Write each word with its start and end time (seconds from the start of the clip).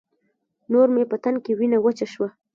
نور 0.71 0.87
مې 0.93 1.03
په 1.11 1.17
تن 1.23 1.35
کې 1.43 1.51
وينه 1.59 1.77
وچه 1.81 2.07
شوه. 2.13 2.29